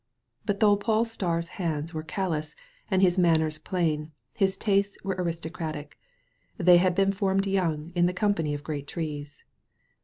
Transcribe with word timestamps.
But 0.45 0.59
though 0.61 0.77
Pol 0.77 1.05
Staar's 1.05 1.47
hands 1.61 1.93
were 1.93 2.01
callous 2.01 2.55
and 2.89 3.03
his 3.03 3.19
manners 3.19 3.59
plain, 3.59 4.11
his 4.35 4.57
tastes 4.57 4.97
were 5.03 5.13
aristocratic. 5.19 5.99
They 6.57 6.77
had 6.77 6.95
been 6.95 7.11
formed 7.11 7.45
young 7.45 7.91
in 7.93 8.07
the 8.07 8.13
company 8.17 8.55
of 8.55 8.63
great 8.63 8.87
trees. 8.87 9.43